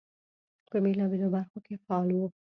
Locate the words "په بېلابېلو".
0.69-1.27